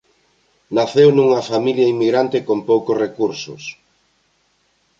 Naceu 0.75 1.09
nunha 1.13 1.41
familia 1.51 1.91
inmigrante 1.93 2.35
e 2.39 2.45
con 2.47 2.59
poucos 2.69 2.99
recursos. 3.05 3.63